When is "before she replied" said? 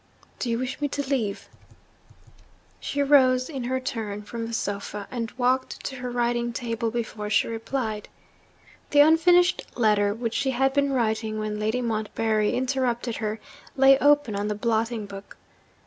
6.89-8.09